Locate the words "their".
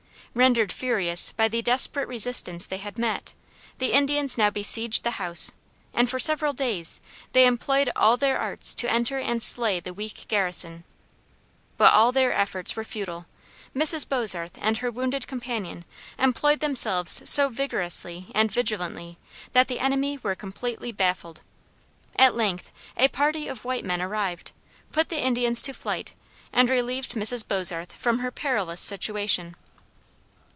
8.15-8.37, 12.13-12.31